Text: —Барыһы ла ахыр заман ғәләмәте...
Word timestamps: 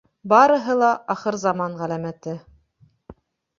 —Барыһы 0.31 0.77
ла 0.83 0.89
ахыр 1.17 1.37
заман 1.43 1.77
ғәләмәте... 1.83 2.37